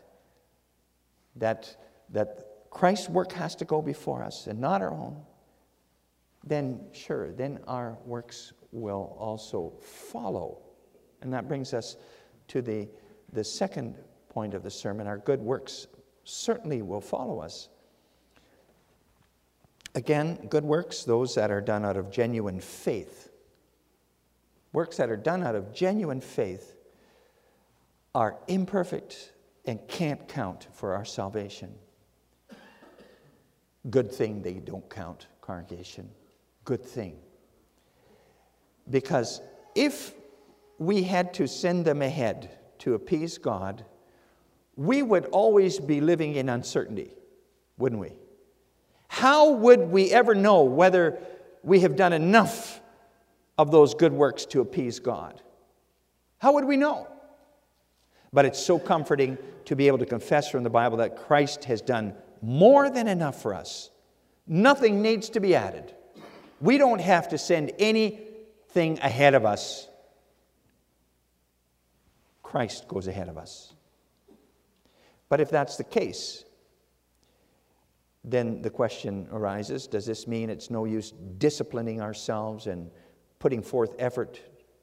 that, 1.37 1.77
that 2.09 2.47
Christ's 2.69 3.09
work 3.09 3.31
has 3.31 3.55
to 3.55 3.65
go 3.65 3.81
before 3.81 4.23
us 4.23 4.47
and 4.47 4.59
not 4.59 4.81
our 4.81 4.91
own, 4.91 5.21
then 6.43 6.81
sure, 6.91 7.31
then 7.31 7.59
our 7.67 7.97
works 8.05 8.53
will 8.71 9.15
also 9.19 9.73
follow. 9.81 10.59
And 11.21 11.33
that 11.33 11.47
brings 11.47 11.73
us 11.73 11.97
to 12.49 12.61
the, 12.61 12.87
the 13.33 13.43
second 13.43 13.95
point 14.29 14.53
of 14.53 14.63
the 14.63 14.69
sermon. 14.69 15.07
Our 15.07 15.17
good 15.17 15.39
works 15.39 15.87
certainly 16.23 16.81
will 16.81 17.01
follow 17.01 17.39
us. 17.39 17.69
Again, 19.93 20.48
good 20.50 20.63
works, 20.63 21.03
those 21.03 21.36
that 21.36 21.51
are 21.51 21.62
done 21.62 21.83
out 21.83 21.98
of 21.98 22.12
genuine 22.12 22.60
faith. 22.60 23.29
Works 24.74 24.98
that 24.98 25.10
are 25.10 25.17
done 25.17 25.43
out 25.43 25.55
of 25.55 25.74
genuine 25.74 26.21
faith 26.21 26.75
are 28.15 28.38
imperfect 28.48 29.33
and 29.65 29.79
can't 29.88 30.27
count 30.27 30.67
for 30.71 30.95
our 30.95 31.05
salvation. 31.05 31.74
Good 33.89 34.12
thing 34.12 34.41
they 34.41 34.53
don't 34.53 34.88
count, 34.89 35.27
congregation. 35.41 36.10
Good 36.63 36.83
thing. 36.83 37.17
Because 38.89 39.41
if 39.75 40.13
we 40.77 41.03
had 41.03 41.33
to 41.36 41.48
send 41.48 41.86
them 41.86 42.01
ahead 42.01 42.57
to 42.79 42.93
appease 42.93 43.38
God, 43.38 43.86
we 44.75 45.03
would 45.03 45.25
always 45.25 45.79
be 45.79 46.00
living 46.00 46.36
in 46.36 46.50
uncertainty, 46.50 47.12
wouldn't 47.77 48.01
we? 48.01 48.13
How 49.21 49.51
would 49.51 49.91
we 49.91 50.09
ever 50.09 50.33
know 50.33 50.63
whether 50.63 51.19
we 51.61 51.81
have 51.81 51.95
done 51.95 52.11
enough 52.11 52.81
of 53.55 53.69
those 53.69 53.93
good 53.93 54.11
works 54.11 54.47
to 54.47 54.61
appease 54.61 54.97
God? 54.97 55.39
How 56.39 56.53
would 56.53 56.65
we 56.65 56.75
know? 56.75 57.07
But 58.33 58.45
it's 58.45 58.57
so 58.57 58.79
comforting 58.79 59.37
to 59.65 59.75
be 59.75 59.85
able 59.85 59.99
to 59.99 60.07
confess 60.07 60.49
from 60.49 60.63
the 60.63 60.71
Bible 60.71 60.97
that 60.97 61.17
Christ 61.17 61.65
has 61.65 61.83
done 61.83 62.15
more 62.41 62.89
than 62.89 63.07
enough 63.07 63.39
for 63.39 63.53
us. 63.53 63.91
Nothing 64.47 65.03
needs 65.03 65.29
to 65.29 65.39
be 65.39 65.53
added. 65.53 65.93
We 66.59 66.79
don't 66.79 66.99
have 66.99 67.29
to 67.29 67.37
send 67.37 67.73
anything 67.77 68.97
ahead 69.03 69.35
of 69.35 69.45
us. 69.45 69.87
Christ 72.41 72.87
goes 72.87 73.05
ahead 73.05 73.29
of 73.29 73.37
us. 73.37 73.71
But 75.29 75.41
if 75.41 75.51
that's 75.51 75.77
the 75.77 75.83
case, 75.83 76.43
then 78.23 78.61
the 78.61 78.69
question 78.69 79.27
arises 79.31 79.87
does 79.87 80.05
this 80.05 80.27
mean 80.27 80.49
it's 80.49 80.69
no 80.69 80.85
use 80.85 81.11
disciplining 81.37 82.01
ourselves 82.01 82.67
and 82.67 82.89
putting 83.39 83.61
forth 83.61 83.95
effort 83.97 84.39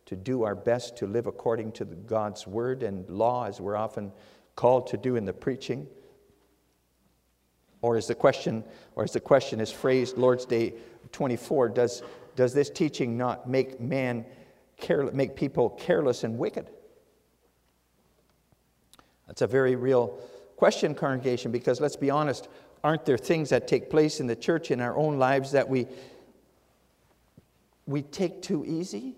to 0.08 0.16
do 0.16 0.42
our 0.42 0.54
best 0.54 0.96
to 0.96 1.06
live 1.06 1.26
according 1.26 1.70
to 1.70 1.84
God's 1.84 2.46
word 2.46 2.82
and 2.82 3.08
law, 3.10 3.46
as 3.46 3.60
we're 3.60 3.76
often 3.76 4.10
called 4.56 4.86
to 4.86 4.96
do 4.96 5.16
in 5.16 5.26
the 5.26 5.34
preaching? 5.34 5.86
Or 7.82 7.98
is 7.98 8.06
the 8.06 8.14
question, 8.14 8.64
or 8.96 9.04
as 9.04 9.12
the 9.12 9.20
question 9.20 9.60
is 9.60 9.70
phrased, 9.70 10.16
Lord's 10.16 10.46
Day 10.46 10.72
24, 11.12 11.68
does, 11.68 12.02
does 12.36 12.54
this 12.54 12.70
teaching 12.70 13.18
not 13.18 13.48
make 13.48 13.80
man 13.80 14.24
careless, 14.78 15.14
make 15.14 15.36
people 15.36 15.70
careless 15.70 16.24
and 16.24 16.38
wicked? 16.38 16.70
That's 19.26 19.42
a 19.42 19.46
very 19.46 19.76
real 19.76 20.18
question, 20.56 20.94
congregation, 20.94 21.52
because 21.52 21.82
let's 21.82 21.96
be 21.96 22.08
honest, 22.08 22.48
aren't 22.84 23.04
there 23.04 23.18
things 23.18 23.50
that 23.50 23.68
take 23.68 23.90
place 23.90 24.20
in 24.20 24.26
the 24.26 24.36
church 24.36 24.70
in 24.70 24.80
our 24.80 24.96
own 24.96 25.18
lives 25.18 25.52
that 25.52 25.68
we, 25.68 25.86
we 27.86 28.02
take 28.02 28.42
too 28.42 28.64
easy? 28.66 29.16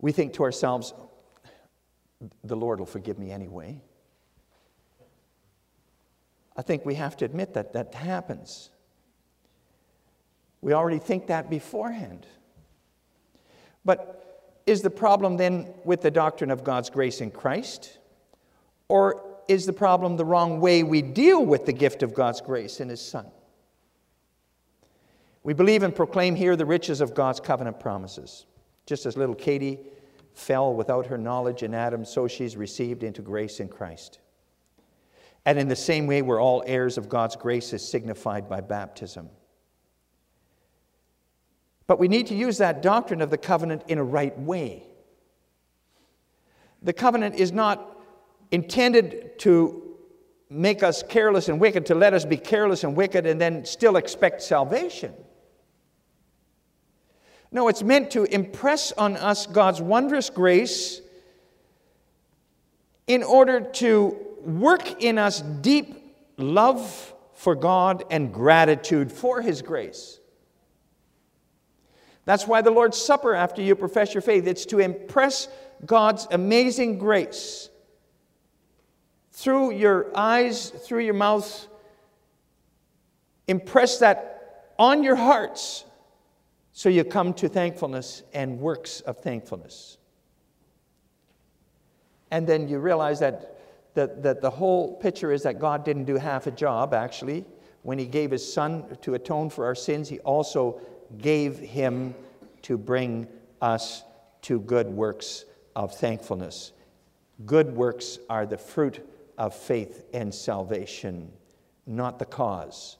We 0.00 0.12
think 0.12 0.34
to 0.34 0.42
ourselves, 0.42 0.92
the 2.42 2.56
Lord 2.56 2.78
will 2.78 2.86
forgive 2.86 3.18
me 3.18 3.30
anyway. 3.30 3.80
I 6.56 6.62
think 6.62 6.84
we 6.86 6.94
have 6.94 7.16
to 7.18 7.24
admit 7.24 7.54
that 7.54 7.72
that 7.72 7.94
happens. 7.94 8.70
We 10.60 10.72
already 10.72 10.98
think 10.98 11.26
that 11.26 11.50
beforehand. 11.50 12.26
But 13.84 14.62
is 14.66 14.82
the 14.82 14.90
problem 14.90 15.36
then 15.36 15.74
with 15.84 16.00
the 16.00 16.10
doctrine 16.10 16.50
of 16.50 16.64
God's 16.64 16.90
grace 16.90 17.20
in 17.20 17.30
Christ? 17.30 17.98
Or 18.88 19.33
is 19.48 19.66
the 19.66 19.72
problem 19.72 20.16
the 20.16 20.24
wrong 20.24 20.60
way 20.60 20.82
we 20.82 21.02
deal 21.02 21.44
with 21.44 21.66
the 21.66 21.72
gift 21.72 22.02
of 22.02 22.14
God's 22.14 22.40
grace 22.40 22.80
in 22.80 22.88
His 22.88 23.00
Son? 23.00 23.26
We 25.42 25.52
believe 25.52 25.82
and 25.82 25.94
proclaim 25.94 26.34
here 26.34 26.56
the 26.56 26.64
riches 26.64 27.00
of 27.00 27.14
God's 27.14 27.40
covenant 27.40 27.78
promises. 27.78 28.46
Just 28.86 29.06
as 29.06 29.16
little 29.16 29.34
Katie 29.34 29.78
fell 30.32 30.74
without 30.74 31.06
her 31.06 31.18
knowledge 31.18 31.62
in 31.62 31.74
Adam, 31.74 32.04
so 32.04 32.26
she's 32.26 32.56
received 32.56 33.02
into 33.02 33.22
grace 33.22 33.60
in 33.60 33.68
Christ. 33.68 34.18
And 35.46 35.58
in 35.58 35.68
the 35.68 35.76
same 35.76 36.06
way, 36.06 36.22
we're 36.22 36.40
all 36.40 36.64
heirs 36.66 36.96
of 36.96 37.08
God's 37.08 37.36
grace 37.36 37.72
as 37.74 37.86
signified 37.86 38.48
by 38.48 38.62
baptism. 38.62 39.28
But 41.86 41.98
we 41.98 42.08
need 42.08 42.26
to 42.28 42.34
use 42.34 42.58
that 42.58 42.80
doctrine 42.80 43.20
of 43.20 43.28
the 43.28 43.38
covenant 43.38 43.82
in 43.88 43.98
a 43.98 44.04
right 44.04 44.36
way. 44.38 44.86
The 46.82 46.94
covenant 46.94 47.34
is 47.34 47.52
not 47.52 47.93
intended 48.54 49.36
to 49.40 49.82
make 50.48 50.84
us 50.84 51.02
careless 51.02 51.48
and 51.48 51.60
wicked, 51.60 51.86
to 51.86 51.94
let 51.94 52.14
us 52.14 52.24
be 52.24 52.36
careless 52.36 52.84
and 52.84 52.96
wicked 52.96 53.26
and 53.26 53.40
then 53.40 53.64
still 53.64 53.96
expect 53.96 54.40
salvation. 54.42 55.12
No, 57.50 57.66
it's 57.66 57.82
meant 57.82 58.12
to 58.12 58.24
impress 58.24 58.92
on 58.92 59.16
us 59.16 59.46
God's 59.46 59.82
wondrous 59.82 60.30
grace 60.30 61.00
in 63.08 63.24
order 63.24 63.60
to 63.60 64.16
work 64.40 65.02
in 65.02 65.18
us 65.18 65.40
deep 65.40 66.14
love 66.36 67.12
for 67.34 67.56
God 67.56 68.04
and 68.10 68.32
gratitude 68.32 69.10
for 69.10 69.42
His 69.42 69.62
grace. 69.62 70.20
That's 72.24 72.46
why 72.46 72.62
the 72.62 72.70
Lord's 72.70 72.96
Supper, 72.96 73.34
after 73.34 73.60
you 73.60 73.74
profess 73.74 74.14
your 74.14 74.22
faith, 74.22 74.46
it's 74.46 74.66
to 74.66 74.78
impress 74.78 75.48
God's 75.84 76.28
amazing 76.30 76.98
grace 76.98 77.68
through 79.34 79.72
your 79.72 80.16
eyes, 80.16 80.70
through 80.70 81.00
your 81.00 81.14
mouth, 81.14 81.66
impress 83.48 83.98
that 83.98 84.70
on 84.78 85.02
your 85.02 85.16
hearts 85.16 85.84
so 86.72 86.88
you 86.88 87.02
come 87.02 87.34
to 87.34 87.48
thankfulness 87.48 88.22
and 88.32 88.60
works 88.60 89.00
of 89.00 89.18
thankfulness. 89.18 89.98
And 92.30 92.46
then 92.46 92.68
you 92.68 92.78
realize 92.78 93.18
that, 93.20 93.58
that, 93.94 94.22
that 94.22 94.40
the 94.40 94.50
whole 94.50 94.94
picture 94.96 95.32
is 95.32 95.42
that 95.42 95.58
God 95.58 95.84
didn't 95.84 96.04
do 96.04 96.16
half 96.16 96.46
a 96.46 96.52
job, 96.52 96.94
actually. 96.94 97.44
When 97.82 97.98
He 97.98 98.06
gave 98.06 98.30
His 98.30 98.52
Son 98.52 98.96
to 99.02 99.14
atone 99.14 99.50
for 99.50 99.66
our 99.66 99.74
sins, 99.74 100.08
He 100.08 100.20
also 100.20 100.80
gave 101.18 101.58
Him 101.58 102.14
to 102.62 102.78
bring 102.78 103.26
us 103.60 104.04
to 104.42 104.60
good 104.60 104.86
works 104.86 105.44
of 105.74 105.92
thankfulness. 105.94 106.72
Good 107.44 107.74
works 107.74 108.18
are 108.30 108.46
the 108.46 108.58
fruit 108.58 109.04
of 109.38 109.54
faith 109.54 110.04
and 110.12 110.34
salvation, 110.34 111.30
not 111.86 112.18
the 112.18 112.24
cause. 112.24 112.98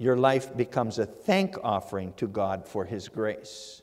your 0.00 0.16
life 0.16 0.56
becomes 0.56 1.00
a 1.00 1.06
thank 1.06 1.56
offering 1.64 2.12
to 2.14 2.28
God 2.28 2.66
for 2.66 2.84
His 2.84 3.08
grace. 3.08 3.82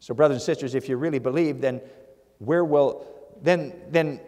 So, 0.00 0.14
brothers 0.14 0.36
and 0.36 0.42
sisters, 0.42 0.74
if 0.74 0.88
you 0.88 0.96
really 0.96 1.20
believe, 1.20 1.60
then 1.60 1.80
where 2.38 2.64
will 2.64 3.06
then 3.40 3.72
then 3.88 4.20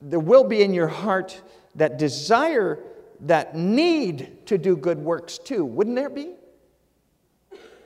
there 0.00 0.20
will 0.20 0.44
be 0.44 0.62
in 0.62 0.74
your 0.74 0.88
heart 0.88 1.40
that 1.76 1.98
desire, 1.98 2.82
that 3.20 3.54
need 3.54 4.46
to 4.46 4.58
do 4.58 4.76
good 4.76 4.98
works 4.98 5.38
too, 5.38 5.64
wouldn't 5.64 5.96
there 5.96 6.10
be? 6.10 6.34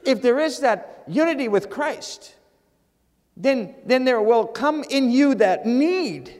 If 0.04 0.22
there 0.22 0.38
is 0.38 0.60
that 0.60 1.04
unity 1.06 1.48
with 1.48 1.68
Christ, 1.68 2.34
then, 3.36 3.74
then 3.84 4.04
there 4.04 4.20
will 4.20 4.46
come 4.46 4.84
in 4.90 5.10
you 5.10 5.34
that 5.36 5.66
need 5.66 6.39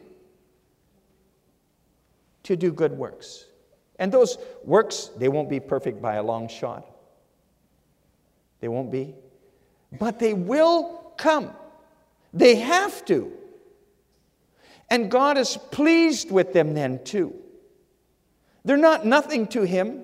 to 2.51 2.57
do 2.57 2.73
good 2.73 2.91
works. 2.91 3.47
And 4.01 4.11
those 4.11 4.37
works, 4.65 5.11
they 5.17 5.29
won't 5.29 5.49
be 5.49 5.61
perfect 5.61 6.03
by 6.03 6.17
a 6.17 6.23
long 6.23 6.49
shot. 6.49 6.85
They 8.59 8.67
won't 8.67 8.91
be. 8.91 9.15
But 9.97 10.19
they 10.19 10.35
will 10.35 11.13
come. 11.17 11.53
They 12.35 12.57
have 12.57 13.05
to. 13.05 13.33
And 14.89 15.13
God 15.13 15.39
is 15.39 15.57
pleased 15.71 16.33
with 16.33 16.53
them 16.53 16.75
then, 16.75 17.05
too. 17.05 17.37
They're 18.65 18.77
not 18.77 19.07
nothing 19.07 19.47
to 19.49 19.63
Him. 19.63 20.03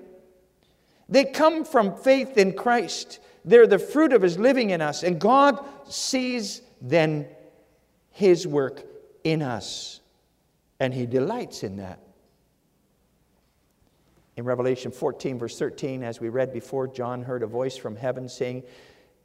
They 1.08 1.24
come 1.24 1.64
from 1.64 1.96
faith 1.96 2.38
in 2.38 2.52
Christ. 2.52 3.18
They're 3.44 3.66
the 3.66 3.80
fruit 3.80 4.12
of 4.12 4.22
His 4.22 4.38
living 4.38 4.70
in 4.70 4.80
us. 4.80 5.02
And 5.02 5.20
God 5.20 5.64
sees 5.88 6.62
then 6.80 7.26
His 8.10 8.46
work 8.46 8.84
in 9.24 9.42
us. 9.42 9.98
And 10.78 10.94
He 10.94 11.06
delights 11.06 11.64
in 11.64 11.78
that. 11.78 12.05
In 14.36 14.44
Revelation 14.44 14.90
14, 14.90 15.38
verse 15.38 15.58
13, 15.58 16.02
as 16.02 16.20
we 16.20 16.28
read 16.28 16.52
before, 16.52 16.86
John 16.86 17.22
heard 17.22 17.42
a 17.42 17.46
voice 17.46 17.76
from 17.76 17.96
heaven 17.96 18.28
saying, 18.28 18.64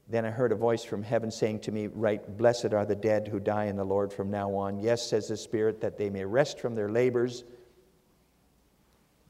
Then 0.08 0.26
I 0.26 0.30
heard 0.30 0.54
a 0.54 0.56
voice 0.56 0.86
from 0.86 1.04
heaven 1.04 1.30
saying 1.30 1.60
to 1.62 1.72
me, 1.72 1.88
Write, 1.88 2.38
blessed 2.38 2.74
are 2.74 2.86
the 2.86 2.96
dead 2.96 3.28
who 3.28 3.40
die 3.40 3.66
in 3.66 3.76
the 3.76 3.84
Lord 3.84 4.14
from 4.14 4.32
now 4.32 4.54
on. 4.56 4.80
Yes, 4.80 5.06
says 5.06 5.28
the 5.28 5.36
Spirit, 5.36 5.82
that 5.82 5.98
they 5.98 6.10
may 6.10 6.24
rest 6.24 6.60
from 6.60 6.76
their 6.76 6.90
labors 6.90 7.44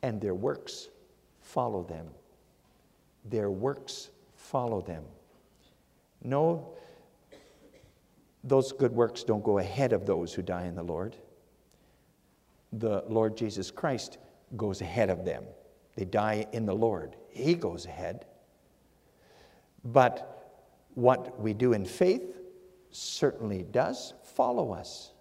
and 0.04 0.22
their 0.22 0.36
works 0.36 0.90
follow 1.40 1.84
them. 1.84 2.08
Their 3.26 3.50
works 3.50 4.10
follow 4.36 4.82
them. 4.82 5.04
No, 6.24 6.74
those 8.44 8.72
good 8.72 8.92
works 8.92 9.24
don't 9.24 9.44
go 9.44 9.58
ahead 9.58 9.94
of 9.94 10.06
those 10.06 10.34
who 10.34 10.42
die 10.42 10.66
in 10.66 10.76
the 10.76 10.84
Lord. 10.84 11.16
The 12.74 13.04
Lord 13.08 13.36
Jesus 13.36 13.72
Christ 13.72 14.20
goes 14.56 14.82
ahead 14.82 15.10
of 15.10 15.26
them. 15.26 15.44
They 16.02 16.06
die 16.06 16.48
in 16.52 16.66
the 16.66 16.74
Lord. 16.74 17.16
He 17.30 17.54
goes 17.54 17.86
ahead. 17.86 18.26
But 19.86 20.52
what 20.96 21.40
we 21.40 21.54
do 21.54 21.74
in 21.74 21.86
faith 21.86 22.24
certainly 22.90 23.62
does 23.62 24.16
follow 24.24 24.72
us. 24.72 25.12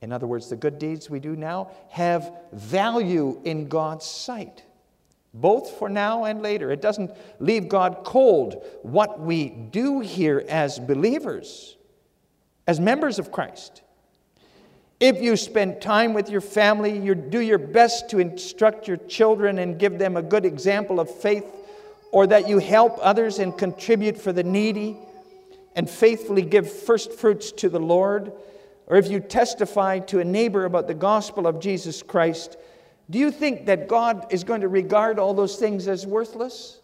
In 0.00 0.12
other 0.12 0.28
words, 0.28 0.48
the 0.48 0.54
good 0.54 0.78
deeds 0.78 1.10
we 1.10 1.18
do 1.18 1.34
now 1.34 1.72
have 1.88 2.32
value 2.52 3.40
in 3.42 3.66
God's 3.66 4.06
sight, 4.06 4.62
both 5.34 5.76
for 5.76 5.88
now 5.88 6.22
and 6.22 6.40
later. 6.40 6.70
It 6.70 6.80
doesn't 6.80 7.10
leave 7.40 7.68
God 7.68 8.02
cold. 8.04 8.64
What 8.82 9.18
we 9.18 9.48
do 9.48 9.98
here 9.98 10.44
as 10.48 10.78
believers, 10.78 11.76
as 12.68 12.78
members 12.78 13.18
of 13.18 13.32
Christ, 13.32 13.82
if 15.00 15.22
you 15.22 15.34
spend 15.36 15.80
time 15.80 16.12
with 16.12 16.28
your 16.28 16.42
family, 16.42 16.98
you 16.98 17.14
do 17.14 17.40
your 17.40 17.58
best 17.58 18.10
to 18.10 18.18
instruct 18.18 18.86
your 18.86 18.98
children 18.98 19.58
and 19.58 19.78
give 19.78 19.98
them 19.98 20.16
a 20.16 20.22
good 20.22 20.44
example 20.44 21.00
of 21.00 21.10
faith, 21.10 21.46
or 22.12 22.26
that 22.26 22.46
you 22.46 22.58
help 22.58 22.98
others 23.00 23.38
and 23.38 23.56
contribute 23.56 24.18
for 24.18 24.32
the 24.32 24.44
needy 24.44 24.98
and 25.74 25.88
faithfully 25.88 26.42
give 26.42 26.70
first 26.70 27.12
fruits 27.12 27.50
to 27.52 27.70
the 27.70 27.80
Lord, 27.80 28.32
or 28.86 28.96
if 28.96 29.08
you 29.08 29.20
testify 29.20 30.00
to 30.00 30.18
a 30.18 30.24
neighbor 30.24 30.66
about 30.66 30.86
the 30.86 30.94
gospel 30.94 31.46
of 31.46 31.60
Jesus 31.60 32.02
Christ, 32.02 32.56
do 33.08 33.18
you 33.18 33.30
think 33.30 33.66
that 33.66 33.88
God 33.88 34.26
is 34.30 34.44
going 34.44 34.60
to 34.60 34.68
regard 34.68 35.18
all 35.18 35.32
those 35.32 35.56
things 35.56 35.88
as 35.88 36.06
worthless? 36.06 36.78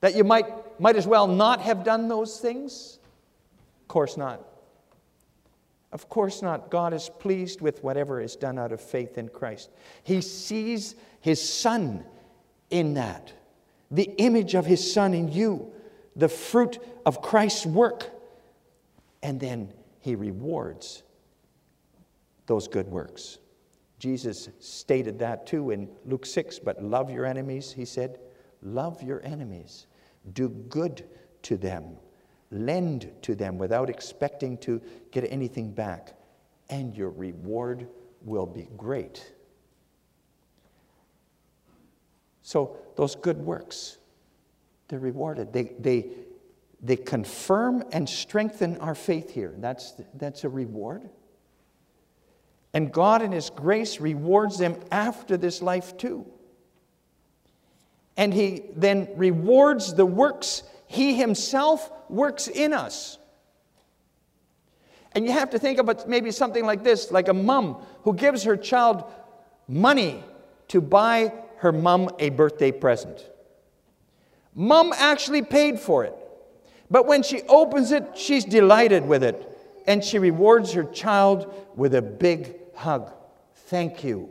That 0.00 0.14
you 0.14 0.24
might, 0.24 0.46
might 0.78 0.96
as 0.96 1.06
well 1.06 1.26
not 1.26 1.62
have 1.62 1.82
done 1.82 2.08
those 2.08 2.40
things? 2.40 2.98
Of 3.82 3.88
course 3.88 4.16
not. 4.18 4.53
Of 5.94 6.08
course 6.08 6.42
not. 6.42 6.70
God 6.70 6.92
is 6.92 7.08
pleased 7.08 7.60
with 7.60 7.82
whatever 7.84 8.20
is 8.20 8.34
done 8.34 8.58
out 8.58 8.72
of 8.72 8.80
faith 8.80 9.16
in 9.16 9.28
Christ. 9.28 9.70
He 10.02 10.20
sees 10.20 10.96
His 11.20 11.40
Son 11.40 12.04
in 12.68 12.94
that, 12.94 13.32
the 13.92 14.10
image 14.18 14.54
of 14.54 14.66
His 14.66 14.92
Son 14.92 15.14
in 15.14 15.30
you, 15.30 15.72
the 16.16 16.28
fruit 16.28 16.80
of 17.06 17.22
Christ's 17.22 17.64
work. 17.64 18.10
And 19.22 19.38
then 19.38 19.72
He 20.00 20.16
rewards 20.16 21.04
those 22.46 22.66
good 22.66 22.88
works. 22.88 23.38
Jesus 24.00 24.48
stated 24.58 25.20
that 25.20 25.46
too 25.46 25.70
in 25.70 25.88
Luke 26.04 26.26
6, 26.26 26.58
but 26.58 26.82
love 26.82 27.08
your 27.08 27.24
enemies, 27.24 27.70
He 27.70 27.84
said. 27.84 28.18
Love 28.62 29.00
your 29.00 29.24
enemies. 29.24 29.86
Do 30.32 30.48
good 30.48 31.04
to 31.42 31.56
them 31.56 31.98
Lend 32.54 33.10
to 33.22 33.34
them 33.34 33.58
without 33.58 33.90
expecting 33.90 34.56
to 34.58 34.80
get 35.10 35.30
anything 35.30 35.72
back, 35.72 36.14
and 36.70 36.96
your 36.96 37.10
reward 37.10 37.88
will 38.22 38.46
be 38.46 38.68
great. 38.76 39.34
So, 42.42 42.76
those 42.94 43.16
good 43.16 43.38
works, 43.38 43.98
they're 44.86 45.00
rewarded. 45.00 45.52
They, 45.52 45.72
they, 45.80 46.10
they 46.80 46.96
confirm 46.96 47.82
and 47.90 48.08
strengthen 48.08 48.76
our 48.76 48.94
faith 48.94 49.30
here. 49.30 49.54
That's, 49.58 49.94
that's 50.14 50.44
a 50.44 50.48
reward. 50.48 51.08
And 52.72 52.92
God, 52.92 53.22
in 53.22 53.32
His 53.32 53.50
grace, 53.50 53.98
rewards 53.98 54.58
them 54.58 54.76
after 54.92 55.36
this 55.36 55.60
life 55.60 55.96
too. 55.96 56.26
And 58.16 58.32
He 58.32 58.62
then 58.76 59.08
rewards 59.16 59.94
the 59.94 60.06
works 60.06 60.62
He 60.86 61.14
Himself 61.14 61.90
works 62.08 62.48
in 62.48 62.72
us. 62.72 63.18
And 65.12 65.24
you 65.24 65.32
have 65.32 65.50
to 65.50 65.58
think 65.58 65.78
about 65.78 66.08
maybe 66.08 66.30
something 66.30 66.64
like 66.64 66.82
this 66.82 67.10
like 67.12 67.28
a 67.28 67.34
mom 67.34 67.76
who 68.02 68.14
gives 68.14 68.42
her 68.44 68.56
child 68.56 69.04
money 69.68 70.22
to 70.68 70.80
buy 70.80 71.32
her 71.58 71.72
mom 71.72 72.10
a 72.18 72.30
birthday 72.30 72.72
present. 72.72 73.30
Mom 74.54 74.92
actually 74.96 75.42
paid 75.42 75.78
for 75.78 76.04
it. 76.04 76.14
But 76.90 77.06
when 77.06 77.22
she 77.22 77.42
opens 77.42 77.90
it, 77.90 78.16
she's 78.16 78.44
delighted 78.44 79.06
with 79.06 79.24
it. 79.24 79.50
And 79.86 80.02
she 80.02 80.18
rewards 80.18 80.72
her 80.72 80.84
child 80.84 81.52
with 81.74 81.94
a 81.94 82.02
big 82.02 82.56
hug. 82.74 83.12
Thank 83.54 84.04
you. 84.04 84.30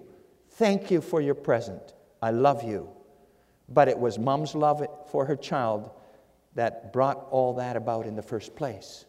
Thank 0.52 0.92
you 0.92 1.02
for 1.02 1.22
your 1.22 1.36
present. 1.36 1.82
I 2.22 2.32
love 2.32 2.64
you. 2.64 2.90
But 3.70 3.88
it 3.88 3.98
was 3.98 4.20
mom's 4.20 4.56
love 4.56 4.86
for 5.12 5.26
her 5.26 5.36
child 5.36 5.90
that 6.56 6.94
brought 6.94 7.28
all 7.32 7.54
that 7.56 7.76
about 7.76 8.06
in 8.06 8.16
the 8.16 8.22
first 8.22 8.56
place. 8.56 9.06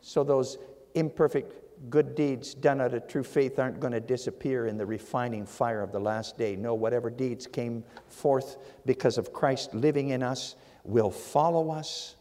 So, 0.00 0.24
those 0.24 0.58
imperfect 0.94 1.54
good 1.88 2.14
deeds 2.14 2.54
done 2.54 2.80
out 2.80 2.92
of 2.92 3.06
true 3.06 3.22
faith 3.22 3.58
aren't 3.58 3.80
going 3.80 3.92
to 3.92 4.00
disappear 4.00 4.66
in 4.66 4.76
the 4.76 4.84
refining 4.84 5.46
fire 5.46 5.82
of 5.82 5.92
the 5.92 5.98
last 5.98 6.36
day. 6.36 6.56
No, 6.56 6.74
whatever 6.74 7.08
deeds 7.08 7.46
came 7.46 7.84
forth 8.08 8.58
because 8.84 9.16
of 9.16 9.32
Christ 9.32 9.74
living 9.74 10.10
in 10.10 10.22
us 10.22 10.56
will 10.84 11.10
follow 11.10 11.70
us. 11.70 12.16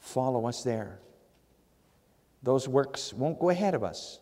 Follow 0.00 0.46
us 0.46 0.62
there. 0.62 0.98
Those 2.42 2.68
works 2.68 3.12
won't 3.12 3.38
go 3.38 3.50
ahead 3.50 3.74
of 3.74 3.84
us. 3.84 4.20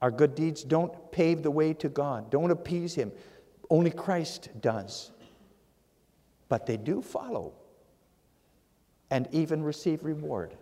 Our 0.00 0.10
good 0.10 0.34
deeds 0.34 0.62
don't 0.62 1.12
pave 1.12 1.42
the 1.42 1.50
way 1.50 1.74
to 1.74 1.88
God, 1.88 2.30
don't 2.30 2.50
appease 2.50 2.94
Him. 2.94 3.12
Only 3.68 3.90
Christ 3.90 4.48
does 4.60 5.12
but 6.50 6.66
they 6.66 6.76
do 6.76 7.00
follow 7.00 7.54
and 9.10 9.28
even 9.30 9.62
receive 9.62 10.04
reward. 10.04 10.56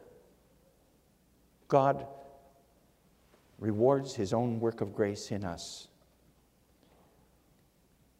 God 1.66 2.07
rewards 3.59 4.14
his 4.14 4.33
own 4.33 4.61
work 4.61 4.81
of 4.83 4.94
grace 4.94 5.33
in 5.33 5.44
us. 5.44 5.88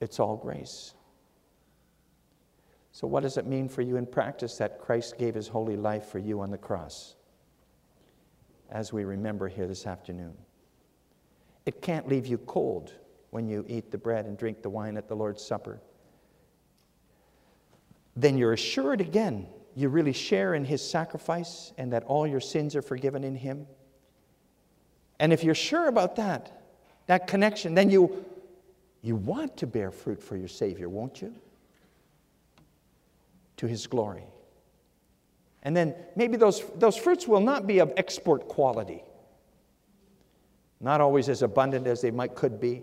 It's 0.01 0.19
all 0.19 0.37
grace. 0.37 0.95
So, 2.91 3.07
what 3.07 3.23
does 3.23 3.37
it 3.37 3.47
mean 3.47 3.69
for 3.69 3.83
you 3.83 3.97
in 3.97 4.07
practice 4.07 4.57
that 4.57 4.81
Christ 4.81 5.19
gave 5.19 5.35
his 5.35 5.47
holy 5.47 5.77
life 5.77 6.07
for 6.07 6.19
you 6.19 6.41
on 6.41 6.51
the 6.51 6.59
cross? 6.59 7.17
As 8.71 8.93
we 8.93 9.05
remember 9.05 9.47
here 9.47 9.67
this 9.67 9.87
afternoon, 9.87 10.35
it 11.67 11.83
can't 11.83 12.09
leave 12.09 12.27
you 12.27 12.39
cold 12.39 12.95
when 13.31 13.47
you 13.47 13.65
eat 13.69 13.91
the 13.91 13.99
bread 13.99 14.25
and 14.25 14.39
drink 14.39 14.63
the 14.63 14.71
wine 14.71 14.97
at 14.97 15.07
the 15.07 15.15
Lord's 15.15 15.45
Supper 15.45 15.83
then 18.21 18.37
you're 18.39 18.53
assured 18.53 19.01
again 19.01 19.47
you 19.75 19.89
really 19.89 20.13
share 20.13 20.55
in 20.55 20.65
his 20.65 20.83
sacrifice 20.83 21.73
and 21.79 21.93
that 21.93 22.03
all 22.05 22.27
your 22.27 22.41
sins 22.41 22.75
are 22.75 22.83
forgiven 22.83 23.23
in 23.23 23.37
him. 23.37 23.67
And 25.21 25.33
if 25.33 25.45
you're 25.45 25.55
sure 25.55 25.89
about 25.89 26.17
that, 26.17 26.63
that 27.07 27.27
connection, 27.27 27.75
then 27.75 27.91
you 27.91 28.25
You 29.01 29.15
want 29.15 29.57
to 29.59 29.67
bear 29.67 29.93
fruit 29.93 30.21
for 30.21 30.37
your 30.37 30.49
Savior, 30.49 30.89
won't 30.89 31.23
you? 31.23 31.33
To 33.59 33.67
His 33.67 33.87
glory. 33.87 34.25
And 35.63 35.77
then 35.77 35.95
maybe 36.17 36.37
those, 36.37 36.65
those 36.77 36.97
fruits 36.97 37.29
will 37.29 37.41
not 37.41 37.67
be 37.67 37.81
of 37.81 37.93
export 37.97 38.49
quality, 38.49 39.05
not 40.81 41.01
always 41.01 41.29
as 41.29 41.43
abundant 41.43 41.87
as 41.87 42.01
they 42.01 42.11
might 42.11 42.35
could 42.35 42.59
be. 42.61 42.83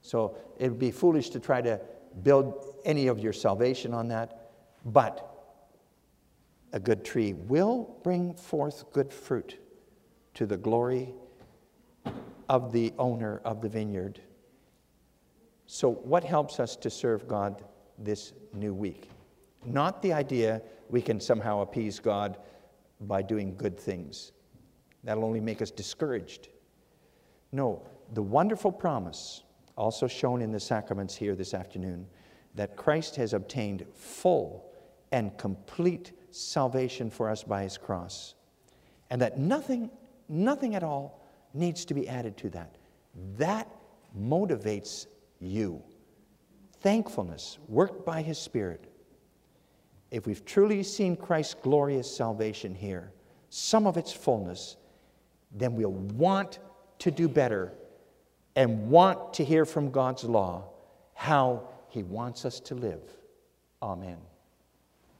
So 0.00 0.36
it 0.58 0.68
would 0.68 0.78
be 0.78 0.90
foolish 0.90 1.30
to 1.30 1.40
try 1.40 1.62
to 1.62 1.80
build 2.22 2.76
any 2.84 3.06
of 3.06 3.18
your 3.18 3.32
salvation 3.32 3.94
on 3.94 4.08
that. 4.08 4.50
But 4.84 5.28
a 6.72 6.80
good 6.80 7.04
tree 7.04 7.32
will 7.34 7.98
bring 8.02 8.34
forth 8.34 8.90
good 8.92 9.12
fruit 9.12 9.58
to 10.34 10.46
the 10.46 10.56
glory 10.56 11.12
of 12.48 12.72
the 12.72 12.92
owner 12.98 13.40
of 13.44 13.60
the 13.60 13.68
vineyard. 13.68 14.20
So, 15.66 15.90
what 15.90 16.24
helps 16.24 16.60
us 16.60 16.76
to 16.76 16.90
serve 16.90 17.26
God 17.28 17.62
this 17.98 18.32
new 18.52 18.74
week? 18.74 19.08
Not 19.64 20.02
the 20.02 20.12
idea 20.12 20.60
we 20.90 21.00
can 21.00 21.20
somehow 21.20 21.60
appease 21.60 21.98
God 21.98 22.38
by 23.00 23.22
doing 23.22 23.56
good 23.56 23.78
things. 23.78 24.32
That'll 25.04 25.24
only 25.24 25.40
make 25.40 25.62
us 25.62 25.70
discouraged. 25.70 26.48
No, 27.52 27.82
the 28.12 28.22
wonderful 28.22 28.72
promise, 28.72 29.42
also 29.76 30.06
shown 30.06 30.42
in 30.42 30.52
the 30.52 30.60
sacraments 30.60 31.14
here 31.16 31.34
this 31.34 31.54
afternoon, 31.54 32.06
that 32.54 32.76
Christ 32.76 33.16
has 33.16 33.32
obtained 33.32 33.86
full 33.94 34.70
and 35.10 35.36
complete 35.38 36.12
salvation 36.30 37.10
for 37.10 37.28
us 37.28 37.42
by 37.42 37.62
his 37.62 37.78
cross, 37.78 38.34
and 39.10 39.20
that 39.20 39.38
nothing, 39.38 39.90
nothing 40.28 40.74
at 40.74 40.82
all 40.82 41.20
needs 41.54 41.84
to 41.86 41.94
be 41.94 42.08
added 42.08 42.36
to 42.38 42.50
that. 42.50 42.76
That 43.36 43.68
motivates 44.18 45.06
you. 45.38 45.82
Thankfulness, 46.80 47.58
worked 47.68 48.04
by 48.04 48.22
his 48.22 48.38
Spirit. 48.38 48.86
If 50.10 50.26
we've 50.26 50.44
truly 50.44 50.82
seen 50.82 51.16
Christ's 51.16 51.54
glorious 51.54 52.14
salvation 52.14 52.74
here, 52.74 53.12
some 53.50 53.86
of 53.86 53.96
its 53.96 54.12
fullness, 54.12 54.76
then 55.52 55.74
we'll 55.74 55.92
want 55.92 56.58
to 56.98 57.10
do 57.10 57.28
better 57.28 57.72
and 58.54 58.90
want 58.90 59.34
to 59.34 59.44
hear 59.44 59.64
from 59.64 59.90
God's 59.90 60.24
law 60.24 60.64
how 61.14 61.68
he 61.88 62.02
wants 62.02 62.44
us 62.44 62.60
to 62.60 62.74
live. 62.74 63.02
Amen. 63.82 64.18